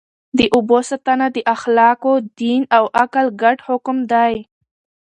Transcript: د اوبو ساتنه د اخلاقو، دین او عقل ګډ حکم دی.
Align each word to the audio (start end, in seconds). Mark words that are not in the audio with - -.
د 0.37 0.39
اوبو 0.55 0.77
ساتنه 0.89 1.27
د 1.35 1.37
اخلاقو، 1.55 2.13
دین 2.39 2.61
او 2.77 2.83
عقل 3.01 3.25
ګډ 3.41 3.57
حکم 3.67 3.97
دی. 4.11 4.33